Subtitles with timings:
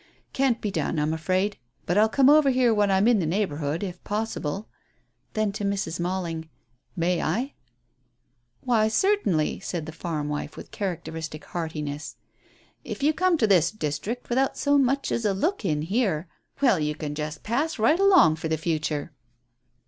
[0.33, 1.59] "Can't be done, I'm afraid.
[1.85, 4.67] But I'll come over here when I'm in the neighbourhood, if possible."
[5.33, 5.99] Then to Mrs.
[5.99, 6.49] Malling,
[6.95, 7.53] "May I?"
[8.61, 12.15] "Why, certainly," said the farm wife, with characteristic heartiness.
[12.83, 16.27] "If you come to this district without so much as a look in here,
[16.63, 19.13] well, you can just pass right along for the future."